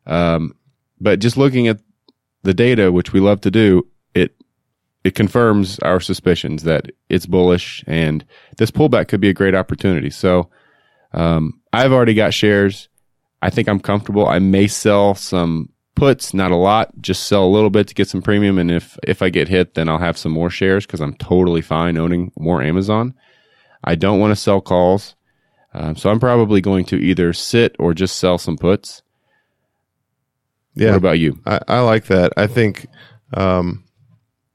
Um, 0.07 0.55
but 1.01 1.21
just 1.21 1.37
looking 1.37 1.69
at 1.69 1.81
the 2.43 2.55
data, 2.55 2.93
which 2.93 3.13
we 3.13 3.21
love 3.21 3.41
to 3.43 3.51
do, 3.51 3.87
it 4.15 4.35
it 5.05 5.15
confirms 5.15 5.79
our 5.81 6.01
suspicions 6.01 6.63
that 6.65 6.91
it's 7.09 7.27
bullish 7.27 7.83
and 7.87 8.25
this 8.59 8.71
pullback 8.71 9.09
could 9.09 9.21
be 9.21 9.29
a 9.29 9.35
great 9.35 9.55
opportunity. 9.55 10.11
So 10.11 10.51
um, 11.13 11.61
I've 11.73 11.93
already 11.93 12.15
got 12.15 12.35
shares. 12.35 12.89
I 13.43 13.51
think 13.51 13.69
I'm 13.69 13.81
comfortable. 13.81 14.27
I 14.27 14.39
may 14.39 14.69
sell 14.69 15.15
some 15.15 15.69
puts, 15.95 16.33
not 16.33 16.53
a 16.53 16.57
lot, 16.57 16.91
just 17.01 17.25
sell 17.25 17.45
a 17.45 17.51
little 17.51 17.69
bit 17.69 17.89
to 17.89 17.95
get 17.95 18.09
some 18.09 18.23
premium. 18.23 18.59
And 18.59 18.71
if 18.71 18.99
if 19.03 19.21
I 19.21 19.29
get 19.29 19.49
hit, 19.49 19.75
then 19.75 19.89
I'll 19.89 19.99
have 19.99 20.17
some 20.17 20.33
more 20.33 20.49
shares 20.49 20.87
because 20.87 21.01
I'm 21.01 21.15
totally 21.15 21.61
fine 21.61 21.99
owning 21.99 22.33
more 22.39 22.63
Amazon. 22.63 23.15
I 23.85 23.97
don't 23.97 24.21
want 24.21 24.31
to 24.31 24.37
sell 24.37 24.61
calls, 24.61 25.17
um, 25.75 25.97
so 25.97 26.09
I'm 26.09 26.21
probably 26.21 26.61
going 26.61 26.85
to 26.87 26.97
either 26.97 27.33
sit 27.33 27.75
or 27.79 27.95
just 27.95 28.19
sell 28.19 28.39
some 28.39 28.57
puts. 28.57 29.03
Yeah. 30.75 30.91
What 30.91 30.97
about 30.97 31.19
you? 31.19 31.41
I, 31.45 31.61
I 31.69 31.81
like 31.81 32.07
that. 32.07 32.33
I 32.37 32.47
think, 32.47 32.87
um, 33.35 33.85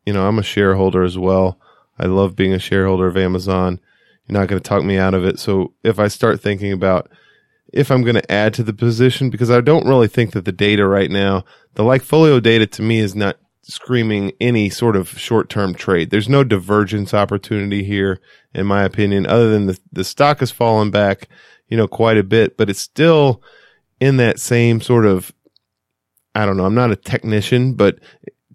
you 0.05 0.13
know, 0.13 0.27
I'm 0.27 0.39
a 0.39 0.43
shareholder 0.43 1.03
as 1.03 1.17
well. 1.17 1.59
I 1.99 2.05
love 2.05 2.35
being 2.35 2.53
a 2.53 2.59
shareholder 2.59 3.07
of 3.07 3.17
Amazon. 3.17 3.79
You're 4.27 4.39
not 4.39 4.47
going 4.47 4.61
to 4.61 4.67
talk 4.67 4.83
me 4.83 4.97
out 4.97 5.13
of 5.13 5.25
it. 5.25 5.39
So 5.39 5.73
if 5.83 5.99
I 5.99 6.07
start 6.07 6.41
thinking 6.41 6.71
about 6.71 7.11
if 7.73 7.91
I'm 7.91 8.03
going 8.03 8.15
to 8.15 8.31
add 8.31 8.53
to 8.55 8.63
the 8.63 8.73
position, 8.73 9.29
because 9.29 9.51
I 9.51 9.61
don't 9.61 9.87
really 9.87 10.07
think 10.07 10.31
that 10.31 10.45
the 10.45 10.51
data 10.51 10.87
right 10.87 11.11
now, 11.11 11.43
the 11.75 11.83
Likefolio 11.83 12.41
data 12.41 12.65
to 12.67 12.81
me 12.81 12.99
is 12.99 13.15
not 13.15 13.37
screaming 13.61 14.31
any 14.39 14.69
sort 14.69 14.95
of 14.95 15.09
short 15.19 15.49
term 15.49 15.73
trade. 15.73 16.09
There's 16.09 16.29
no 16.29 16.43
divergence 16.43 17.13
opportunity 17.13 17.83
here, 17.83 18.19
in 18.53 18.65
my 18.65 18.83
opinion, 18.83 19.27
other 19.27 19.49
than 19.51 19.67
the, 19.67 19.79
the 19.91 20.03
stock 20.05 20.39
has 20.39 20.51
fallen 20.51 20.89
back, 20.91 21.27
you 21.67 21.75
know, 21.75 21.87
quite 21.87 22.17
a 22.17 22.23
bit, 22.23 22.55
but 22.57 22.69
it's 22.69 22.79
still 22.79 23.41
in 23.99 24.17
that 24.17 24.39
same 24.39 24.79
sort 24.81 25.05
of 25.05 25.33
I 26.35 26.45
don't 26.45 26.55
know. 26.55 26.65
I'm 26.65 26.75
not 26.75 26.91
a 26.91 26.95
technician, 26.95 27.73
but 27.73 27.97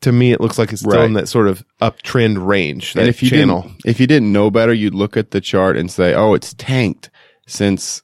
to 0.03 0.13
me, 0.13 0.31
it 0.33 0.41
looks 0.41 0.57
like 0.57 0.73
it's 0.73 0.83
still 0.83 0.93
Right. 1.01 1.05
in 1.05 1.15
that 1.15 1.29
sort 1.29 1.49
of 1.49 1.65
uptrend 1.81 2.47
range. 2.47 2.93
That 2.95 3.01
and 3.01 3.09
if 3.09 3.23
you 3.25 3.29
channel, 3.31 3.63
didn't, 3.63 3.81
if 3.85 3.99
you 4.01 4.07
didn't 4.07 4.33
know 4.33 4.51
better, 4.53 4.73
you'd 4.73 4.95
look 4.95 5.17
at 5.17 5.33
the 5.33 5.41
chart 5.41 5.77
and 5.77 5.91
say, 5.91 6.15
"Oh, 6.15 6.33
it's 6.35 6.55
tanked 6.55 7.11
since 7.49 8.03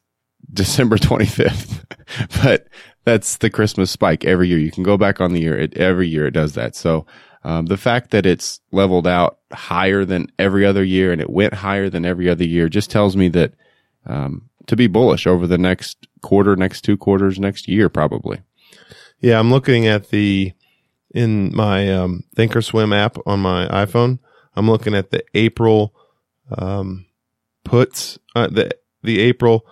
December 0.53 0.97
25th." 0.99 1.85
but 2.43 2.69
that's 3.05 3.39
the 3.39 3.51
Christmas 3.51 3.91
spike 3.91 4.25
every 4.25 4.49
year. 4.49 4.59
You 4.59 4.71
can 4.71 4.83
go 4.83 4.97
back 4.97 5.21
on 5.21 5.33
the 5.33 5.41
year; 5.41 5.59
it, 5.59 5.77
every 5.77 6.09
year 6.09 6.27
it 6.27 6.33
does 6.33 6.55
that. 6.55 6.75
So 6.75 7.07
um, 7.45 7.67
the 7.67 7.77
fact 7.77 8.11
that 8.11 8.27
it's 8.27 8.61
leveled 8.73 9.07
out 9.07 9.39
higher 9.53 10.05
than 10.05 10.31
every 10.39 10.67
other 10.67 10.85
year 10.85 11.13
and 11.13 11.21
it 11.21 11.31
went 11.31 11.55
higher 11.55 11.89
than 11.89 12.05
every 12.05 12.29
other 12.29 12.45
year 12.45 12.69
just 12.69 12.91
tells 12.91 13.17
me 13.17 13.29
that 13.29 13.55
um, 14.07 14.49
to 14.67 14.77
be 14.77 14.87
bullish 14.87 15.27
over 15.27 15.47
the 15.47 15.59
next 15.59 16.07
quarter, 16.21 16.57
next 16.57 16.83
two 16.83 16.97
quarters, 16.97 17.39
next 17.39 17.69
year, 17.69 17.89
probably. 17.89 18.41
yeah, 19.21 19.39
I'm 19.39 19.51
looking 19.51 19.87
at 19.87 20.11
the 20.11 20.53
in 21.15 21.55
my 21.55 21.91
um, 21.91 22.25
Thinkorswim 22.37 22.95
app 22.95 23.17
on 23.25 23.41
my 23.41 23.67
iPhone. 23.69 24.19
I'm 24.55 24.69
looking 24.69 24.95
at 24.95 25.11
the 25.11 25.25
April 25.35 25.95
um, 26.57 27.07
puts, 27.65 28.19
uh, 28.35 28.49
the 28.49 28.71
the 29.03 29.21
April 29.21 29.65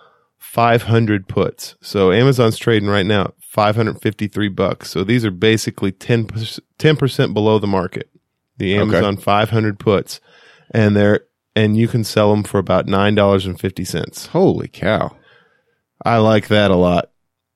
500 0.51 1.27
puts. 1.27 1.75
So 1.81 2.11
Amazon's 2.11 2.57
trading 2.57 2.89
right 2.89 3.05
now 3.05 3.33
553 3.39 4.47
bucks. 4.49 4.89
So 4.89 5.03
these 5.03 5.25
are 5.25 5.31
basically 5.31 5.91
10 5.91 6.25
percent 6.25 7.33
below 7.33 7.59
the 7.59 7.67
market. 7.67 8.09
The 8.57 8.73
Okay. 8.79 8.81
Amazon 8.81 9.17
500 9.17 9.77
puts, 9.79 10.19
and 10.71 10.95
they're 10.95 11.21
and 11.55 11.75
you 11.77 11.87
can 11.87 12.03
sell 12.03 12.31
them 12.31 12.43
for 12.43 12.57
about 12.59 12.87
nine 12.87 13.13
dollars 13.15 13.45
and 13.45 13.59
fifty 13.59 13.83
cents. 13.83 14.27
Holy 14.27 14.67
cow! 14.67 15.15
I 16.03 16.17
like 16.17 16.47
that 16.47 16.71
a 16.71 16.75
lot. 16.75 17.11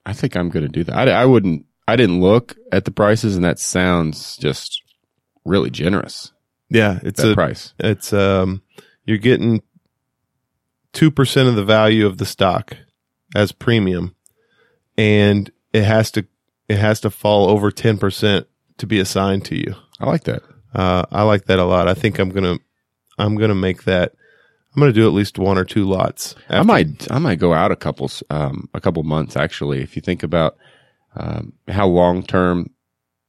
I 0.06 0.14
think 0.14 0.36
I'm 0.36 0.50
going 0.50 0.66
to 0.66 0.72
do 0.72 0.84
that. 0.84 1.08
I, 1.08 1.12
I 1.12 1.26
wouldn't. 1.26 1.66
I 1.88 1.96
didn't 1.96 2.22
look 2.22 2.56
at 2.72 2.86
the 2.86 2.92
prices, 2.92 3.36
and 3.36 3.44
that 3.46 3.58
sounds 3.60 4.38
just 4.38 4.82
really 5.46 5.70
generous. 5.72 6.32
Yeah, 6.70 7.00
it's 7.04 7.22
That 7.22 7.32
a 7.32 7.36
price. 7.36 7.74
it's 7.80 8.14
um 8.14 8.62
you're 9.06 9.18
getting 9.18 9.62
two 10.94 11.12
percent 11.12 11.50
of 11.50 11.56
the 11.56 11.64
value 11.64 12.06
of 12.06 12.18
the 12.18 12.26
stock 12.26 12.78
as 13.36 13.52
premium, 13.52 14.16
and 14.98 15.52
it 15.74 15.84
has 15.84 16.12
to 16.12 16.26
it 16.68 16.78
has 16.78 17.00
to 17.02 17.10
fall 17.10 17.50
over 17.50 17.72
ten 17.72 17.98
percent 17.98 18.48
to 18.78 18.88
be 18.88 19.00
assigned 19.00 19.46
to 19.46 19.56
you. 19.56 19.76
I 20.00 20.06
like 20.08 20.24
that. 20.24 20.42
Uh, 20.74 21.04
I 21.12 21.24
like 21.24 21.46
that 21.46 21.60
a 21.60 21.66
lot. 21.66 21.88
I 21.88 21.94
think 21.94 22.20
I'm 22.20 22.30
gonna 22.30 22.58
I'm 23.18 23.36
gonna 23.36 23.56
make 23.56 23.84
that. 23.84 24.14
I'm 24.74 24.80
gonna 24.80 24.94
do 24.94 25.06
at 25.06 25.14
least 25.14 25.38
one 25.38 25.58
or 25.58 25.66
two 25.66 25.86
lots. 25.86 26.36
I 26.50 26.64
might. 26.64 27.12
I 27.12 27.20
might 27.20 27.40
go 27.40 27.54
out 27.54 27.72
a 27.72 27.76
couple. 27.76 28.10
Um, 28.30 28.70
a 28.74 28.82
couple 28.82 29.04
months 29.04 29.36
actually. 29.36 29.82
If 29.82 29.96
you 29.96 30.02
think 30.02 30.24
about 30.24 30.58
um, 31.16 31.54
how 31.68 31.88
long 31.88 32.24
term, 32.24 32.70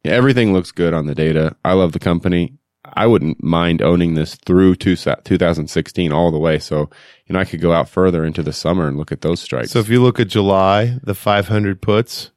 everything 0.05 0.53
looks 0.53 0.71
good 0.71 0.95
on 0.95 1.07
the 1.07 1.15
data. 1.15 1.57
I 1.65 1.73
love 1.73 1.93
the 1.93 1.99
company. 1.99 2.55
I 2.95 3.07
wouldn't 3.07 3.43
mind 3.43 3.83
owning 3.83 4.15
this 4.15 4.35
through 4.35 4.77
two, 4.77 4.97
2016 4.97 6.13
all 6.13 6.31
the 6.31 6.39
way. 6.39 6.59
So, 6.59 6.91
you 7.27 7.33
know, 7.33 7.41
I 7.41 7.45
could 7.45 7.61
go 7.61 7.73
out 7.73 7.89
further 7.89 8.25
into 8.25 8.43
the 8.43 8.53
summer 8.53 8.87
and 8.87 8.97
look 8.97 9.13
at 9.13 9.23
those 9.23 9.41
strikes. 9.41 9.71
So 9.71 9.79
if 9.79 9.89
you 9.89 10.03
look 10.03 10.21
at 10.21 10.29
July, 10.29 10.99
the 11.03 11.15
500 11.15 11.81
puts, 11.81 12.31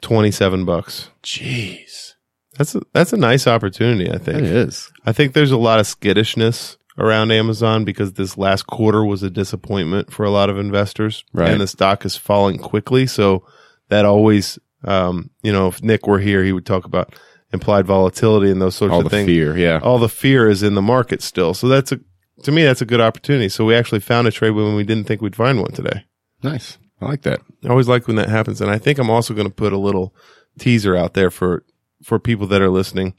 27 0.00 0.64
bucks. 0.64 1.10
Jeez. 1.22 2.14
That's 2.58 2.74
a, 2.74 2.82
that's 2.92 3.12
a 3.12 3.16
nice 3.16 3.46
opportunity, 3.46 4.10
I 4.10 4.18
think. 4.18 4.38
It 4.38 4.44
is. 4.44 4.92
I 5.06 5.12
think 5.12 5.32
there's 5.32 5.52
a 5.52 5.56
lot 5.56 5.80
of 5.80 5.86
skittishness 5.86 6.76
around 6.98 7.30
Amazon 7.30 7.84
because 7.84 8.14
this 8.14 8.36
last 8.36 8.66
quarter 8.66 9.04
was 9.04 9.22
a 9.22 9.30
disappointment 9.30 10.12
for 10.12 10.24
a 10.24 10.30
lot 10.30 10.50
of 10.50 10.58
investors. 10.58 11.24
Right. 11.32 11.50
And 11.50 11.60
the 11.60 11.66
stock 11.66 12.04
is 12.04 12.16
falling 12.16 12.58
quickly. 12.58 13.06
So 13.06 13.46
that 13.88 14.04
always, 14.04 14.58
um, 14.84 15.30
you 15.42 15.52
know, 15.52 15.68
if 15.68 15.82
Nick 15.82 16.06
were 16.06 16.18
here, 16.18 16.44
he 16.44 16.52
would 16.52 16.66
talk 16.66 16.84
about 16.84 17.14
implied 17.52 17.86
volatility 17.86 18.50
and 18.50 18.60
those 18.60 18.74
sorts 18.74 18.92
All 18.92 18.98
of 19.00 19.04
the 19.04 19.10
things. 19.10 19.26
fear. 19.26 19.56
Yeah. 19.56 19.80
All 19.82 19.98
the 19.98 20.08
fear 20.08 20.48
is 20.48 20.62
in 20.62 20.74
the 20.74 20.82
market 20.82 21.22
still. 21.22 21.54
So 21.54 21.68
that's 21.68 21.92
a, 21.92 22.00
to 22.44 22.52
me, 22.52 22.62
that's 22.64 22.80
a 22.82 22.86
good 22.86 23.00
opportunity. 23.00 23.48
So 23.48 23.64
we 23.64 23.74
actually 23.74 24.00
found 24.00 24.26
a 24.26 24.30
trade 24.32 24.50
when 24.50 24.74
we 24.74 24.84
didn't 24.84 25.04
think 25.06 25.20
we'd 25.20 25.36
find 25.36 25.60
one 25.60 25.72
today. 25.72 26.04
Nice. 26.42 26.78
I 27.00 27.06
like 27.06 27.22
that. 27.22 27.40
I 27.64 27.68
always 27.68 27.88
like 27.88 28.06
when 28.06 28.16
that 28.16 28.28
happens. 28.28 28.60
And 28.60 28.70
I 28.70 28.78
think 28.78 28.98
I'm 28.98 29.10
also 29.10 29.34
going 29.34 29.46
to 29.48 29.52
put 29.52 29.72
a 29.72 29.78
little 29.78 30.14
teaser 30.58 30.96
out 30.96 31.14
there 31.14 31.30
for, 31.30 31.64
for 32.02 32.18
people 32.18 32.46
that 32.48 32.62
are 32.62 32.70
listening 32.70 33.14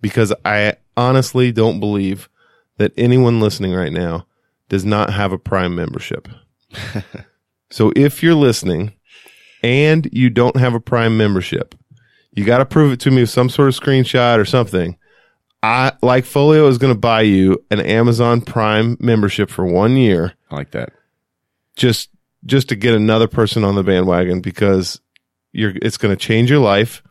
because 0.00 0.32
I 0.44 0.74
honestly 0.96 1.52
don't 1.52 1.80
believe 1.80 2.28
that 2.78 2.92
anyone 2.96 3.40
listening 3.40 3.72
right 3.74 3.92
now 3.92 4.26
does 4.68 4.84
not 4.84 5.10
have 5.10 5.32
a 5.32 5.38
prime 5.38 5.74
membership. 5.74 6.28
so 7.70 7.92
if 7.96 8.22
you're 8.22 8.34
listening 8.34 8.92
and 9.62 10.08
you 10.12 10.30
don't 10.30 10.56
have 10.56 10.74
a 10.74 10.80
prime 10.80 11.16
membership, 11.16 11.74
you 12.36 12.44
got 12.44 12.58
to 12.58 12.66
prove 12.66 12.92
it 12.92 13.00
to 13.00 13.10
me 13.10 13.22
with 13.22 13.30
some 13.30 13.48
sort 13.48 13.68
of 13.68 13.74
screenshot 13.74 14.38
or 14.38 14.44
something. 14.44 14.96
I 15.62 15.92
like 16.02 16.24
Folio 16.24 16.68
is 16.68 16.78
going 16.78 16.92
to 16.92 16.98
buy 16.98 17.22
you 17.22 17.64
an 17.70 17.80
Amazon 17.80 18.40
Prime 18.42 18.96
membership 19.00 19.50
for 19.50 19.64
one 19.64 19.96
year 19.96 20.34
I 20.50 20.56
like 20.56 20.70
that. 20.72 20.92
just 21.74 22.10
just 22.44 22.68
to 22.68 22.76
get 22.76 22.94
another 22.94 23.26
person 23.26 23.64
on 23.64 23.74
the 23.74 23.82
bandwagon 23.82 24.40
because 24.40 25.00
you're 25.52 25.72
it's 25.82 25.96
going 25.96 26.14
to 26.16 26.22
change 26.22 26.50
your 26.50 26.60
life. 26.60 27.02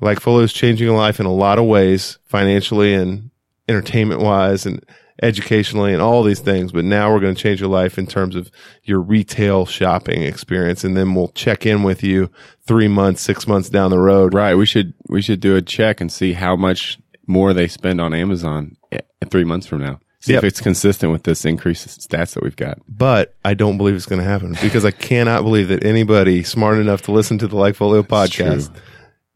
Like 0.00 0.20
Folio 0.20 0.44
is 0.44 0.52
changing 0.52 0.86
your 0.86 0.96
life 0.96 1.18
in 1.20 1.26
a 1.26 1.32
lot 1.32 1.58
of 1.58 1.64
ways, 1.64 2.18
financially 2.24 2.94
and 2.94 3.30
entertainment 3.68 4.20
wise 4.20 4.66
and 4.66 4.84
educationally 5.22 5.92
and 5.92 6.00
all 6.02 6.22
these 6.22 6.40
things. 6.40 6.72
But 6.72 6.84
now 6.84 7.12
we're 7.12 7.20
going 7.20 7.34
to 7.34 7.42
change 7.42 7.60
your 7.60 7.68
life 7.70 7.98
in 7.98 8.06
terms 8.06 8.34
of 8.36 8.50
your 8.84 9.00
retail 9.00 9.66
shopping 9.66 10.22
experience. 10.22 10.84
And 10.84 10.96
then 10.96 11.14
we'll 11.14 11.28
check 11.28 11.66
in 11.66 11.82
with 11.82 12.02
you 12.02 12.30
three 12.66 12.88
months, 12.88 13.20
six 13.22 13.46
months 13.46 13.68
down 13.68 13.90
the 13.90 13.98
road. 13.98 14.34
Right. 14.34 14.54
We 14.54 14.66
should, 14.66 14.94
we 15.08 15.22
should 15.22 15.40
do 15.40 15.56
a 15.56 15.62
check 15.62 16.00
and 16.00 16.10
see 16.10 16.32
how 16.32 16.56
much 16.56 16.98
more 17.26 17.52
they 17.52 17.68
spend 17.68 18.00
on 18.00 18.14
Amazon 18.14 18.76
eh, 18.92 19.00
three 19.30 19.44
months 19.44 19.66
from 19.66 19.80
now. 19.80 20.00
See 20.22 20.34
Yep. 20.34 20.44
if 20.44 20.48
it's 20.48 20.60
consistent 20.60 21.12
with 21.12 21.22
this 21.22 21.46
increase 21.46 21.86
in 21.86 21.92
stats 21.92 22.34
that 22.34 22.42
we've 22.42 22.56
got. 22.56 22.78
But 22.86 23.34
I 23.42 23.54
don't 23.54 23.78
believe 23.78 23.94
it's 23.94 24.04
going 24.04 24.20
to 24.20 24.28
happen 24.28 24.54
because 24.60 24.84
I 24.84 24.90
cannot 24.90 25.42
believe 25.44 25.68
that 25.68 25.82
anybody 25.82 26.42
smart 26.42 26.76
enough 26.78 27.00
to 27.02 27.12
listen 27.12 27.38
to 27.38 27.46
the 27.48 27.56
Like 27.56 27.74
Folio 27.74 28.02
podcast 28.02 28.70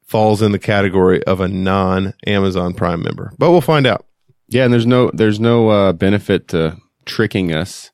falls 0.03 0.43
in 0.43 0.53
the 0.53 0.59
category 0.59 1.25
of 1.25 1.41
a 1.41 1.49
non 1.49 2.13
Amazon 2.27 2.75
Prime 2.75 3.03
member. 3.03 3.33
But 3.39 3.51
we'll 3.51 3.61
find 3.63 3.87
out. 3.87 4.05
Yeah, 4.55 4.65
and 4.65 4.73
there's 4.73 4.87
no 4.87 5.11
there's 5.13 5.41
no 5.41 5.69
uh, 5.69 5.93
benefit 5.93 6.49
to 6.49 6.77
tricking 7.05 7.53
us. 7.53 7.91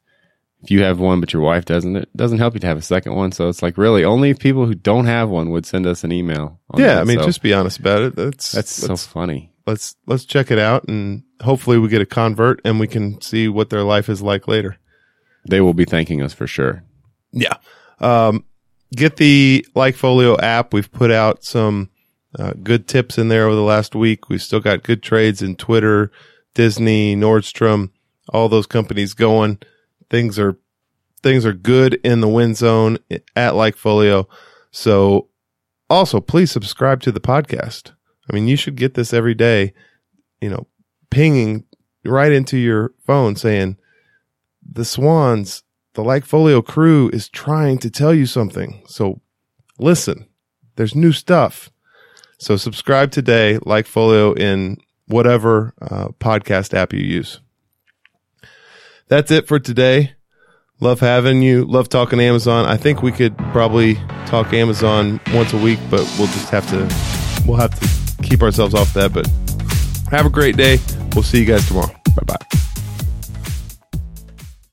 If 0.62 0.70
you 0.70 0.82
have 0.82 1.00
one 1.00 1.20
but 1.20 1.32
your 1.32 1.40
wife 1.40 1.64
doesn't, 1.64 1.96
it 1.96 2.14
doesn't 2.14 2.36
help 2.36 2.52
you 2.52 2.60
to 2.60 2.66
have 2.66 2.76
a 2.76 2.82
second 2.82 3.14
one. 3.14 3.32
So 3.32 3.48
it's 3.48 3.62
like 3.62 3.78
really 3.78 4.04
only 4.04 4.34
people 4.34 4.66
who 4.66 4.74
don't 4.74 5.06
have 5.06 5.30
one 5.30 5.48
would 5.50 5.64
send 5.64 5.86
us 5.86 6.04
an 6.04 6.12
email. 6.12 6.60
on 6.70 6.78
Yeah, 6.80 6.96
that. 6.96 7.00
I 7.00 7.04
mean, 7.04 7.18
So 7.18 7.24
just 7.24 7.40
be 7.40 7.54
honest 7.54 7.78
about 7.78 8.02
it. 8.02 8.14
That's 8.14 8.52
that's 8.52 8.70
so 8.70 8.94
funny. 8.94 9.52
let's 9.66 9.96
let's 10.06 10.26
check 10.26 10.50
it 10.50 10.58
out, 10.58 10.86
and 10.86 11.22
hopefully 11.42 11.78
we 11.78 11.88
get 11.88 12.02
a 12.02 12.06
convert, 12.06 12.60
and 12.64 12.78
we 12.78 12.86
can 12.86 13.20
see 13.22 13.48
what 13.48 13.70
their 13.70 13.82
life 13.82 14.10
is 14.10 14.20
like 14.20 14.46
later. 14.46 14.76
They 15.48 15.62
will 15.62 15.72
be 15.72 15.86
thanking 15.86 16.20
us 16.20 16.34
for 16.34 16.46
sure. 16.46 16.84
Yeah. 17.32 17.54
Um, 18.00 18.44
get 18.94 19.16
the 19.16 19.66
Like 19.74 19.94
Folio 19.96 20.36
app. 20.38 20.74
We've 20.74 20.92
put 20.92 21.10
out 21.10 21.42
some 21.42 21.88
uh, 22.38 22.52
good 22.62 22.86
tips 22.86 23.16
in 23.16 23.28
there 23.28 23.46
over 23.46 23.54
the 23.56 23.62
last 23.62 23.94
week. 23.94 24.28
We've 24.28 24.42
still 24.42 24.60
got 24.60 24.82
good 24.82 25.02
trades 25.02 25.40
in 25.40 25.56
Twitter, 25.56 26.12
Disney, 26.54 27.16
Nordstrom, 27.16 27.90
all 28.28 28.48
those 28.48 28.66
companies 28.66 29.14
going. 29.14 29.58
Things 30.08 30.38
are 30.38 30.58
things 31.22 31.44
are 31.44 31.52
good 31.52 31.94
in 32.02 32.20
the 32.20 32.28
win 32.28 32.54
zone 32.54 32.98
at 33.36 33.54
Like 33.54 33.76
Folio. 33.76 34.28
So 34.70 35.28
also 35.88 36.20
please 36.20 36.50
subscribe 36.50 37.00
to 37.02 37.12
the 37.12 37.20
podcast. 37.20 37.92
I 38.28 38.34
mean, 38.34 38.48
you 38.48 38.56
should 38.56 38.76
get 38.76 38.94
this 38.94 39.12
every 39.12 39.34
day, 39.34 39.74
you 40.40 40.48
know, 40.48 40.66
pinging 41.10 41.64
right 42.04 42.32
into 42.32 42.56
your 42.56 42.92
phone 43.04 43.36
saying 43.36 43.76
the 44.62 44.84
Swans, 44.84 45.62
the 45.94 46.04
Like 46.04 46.24
Folio 46.24 46.62
crew 46.62 47.10
is 47.12 47.28
trying 47.28 47.78
to 47.78 47.90
tell 47.90 48.14
you 48.14 48.26
something. 48.26 48.82
So 48.86 49.20
listen, 49.78 50.26
there's 50.76 50.94
new 50.94 51.12
stuff. 51.12 51.70
So 52.38 52.56
subscribe 52.56 53.10
today, 53.10 53.58
Like 53.66 53.86
Folio 53.86 54.32
in 54.32 54.78
whatever 55.10 55.74
uh, 55.80 56.08
podcast 56.20 56.72
app 56.74 56.92
you 56.92 57.00
use. 57.00 57.40
That's 59.08 59.30
it 59.30 59.46
for 59.48 59.58
today. 59.58 60.14
Love 60.80 61.00
having 61.00 61.42
you. 61.42 61.64
Love 61.64 61.88
talking 61.88 62.20
Amazon. 62.20 62.64
I 62.64 62.76
think 62.76 63.02
we 63.02 63.12
could 63.12 63.36
probably 63.52 63.96
talk 64.26 64.52
Amazon 64.54 65.20
once 65.34 65.52
a 65.52 65.58
week, 65.58 65.78
but 65.90 66.00
we'll 66.16 66.28
just 66.28 66.48
have 66.50 66.68
to 66.70 66.88
we'll 67.46 67.58
have 67.58 67.78
to 67.78 68.22
keep 68.22 68.42
ourselves 68.42 68.72
off 68.72 68.94
that. 68.94 69.12
But 69.12 69.26
have 70.10 70.26
a 70.26 70.30
great 70.30 70.56
day. 70.56 70.78
We'll 71.14 71.24
see 71.24 71.40
you 71.40 71.44
guys 71.46 71.66
tomorrow. 71.66 71.92
Bye 72.16 72.36
bye. 72.38 72.69